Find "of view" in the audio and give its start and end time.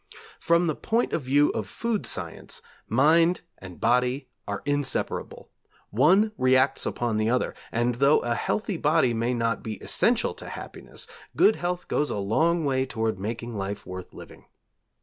1.13-1.51